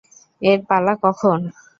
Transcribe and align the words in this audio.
এর 0.41 0.59
পালা 0.69 0.93
কখন? 1.03 1.39